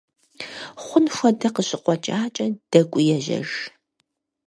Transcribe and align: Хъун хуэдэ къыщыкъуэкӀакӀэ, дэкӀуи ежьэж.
Хъун 0.83 1.05
хуэдэ 1.15 1.47
къыщыкъуэкӀакӀэ, 1.55 2.47
дэкӀуи 2.71 3.05
ежьэж. 3.17 3.49